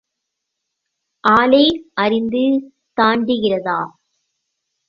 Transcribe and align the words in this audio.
ஆளை 1.23 1.65
அறிந்து 1.95 2.43
தாண்டுகிறதா? 2.97 3.79